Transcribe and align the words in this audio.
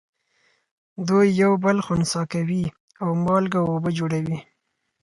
دوی 1.07 1.27
یو 1.41 1.53
بل 1.63 1.77
خنثی 1.85 2.23
کوي 2.33 2.63
او 3.03 3.09
مالګه 3.25 3.57
او 3.61 3.67
اوبه 3.73 3.89
جوړوي. 3.99 4.37